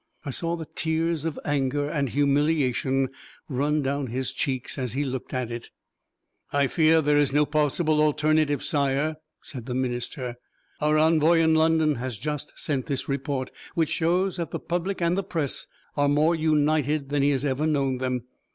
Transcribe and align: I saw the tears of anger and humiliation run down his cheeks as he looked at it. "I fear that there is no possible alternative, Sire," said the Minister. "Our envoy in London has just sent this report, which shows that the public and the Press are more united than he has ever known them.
I 0.25 0.31
saw 0.31 0.55
the 0.55 0.65
tears 0.65 1.25
of 1.25 1.37
anger 1.45 1.87
and 1.87 2.09
humiliation 2.09 3.09
run 3.47 3.83
down 3.83 4.07
his 4.07 4.33
cheeks 4.33 4.79
as 4.79 4.93
he 4.93 5.03
looked 5.03 5.31
at 5.31 5.51
it. 5.51 5.69
"I 6.51 6.65
fear 6.65 6.95
that 6.95 7.01
there 7.03 7.19
is 7.19 7.31
no 7.31 7.45
possible 7.45 8.01
alternative, 8.01 8.63
Sire," 8.63 9.17
said 9.43 9.67
the 9.67 9.75
Minister. 9.75 10.37
"Our 10.79 10.97
envoy 10.97 11.37
in 11.41 11.53
London 11.53 11.97
has 11.97 12.17
just 12.17 12.53
sent 12.59 12.87
this 12.87 13.07
report, 13.07 13.51
which 13.75 13.89
shows 13.89 14.37
that 14.37 14.49
the 14.49 14.59
public 14.59 15.03
and 15.03 15.15
the 15.15 15.23
Press 15.23 15.67
are 15.95 16.09
more 16.09 16.33
united 16.33 17.09
than 17.09 17.21
he 17.21 17.29
has 17.29 17.45
ever 17.45 17.67
known 17.67 17.99
them. 17.99 18.23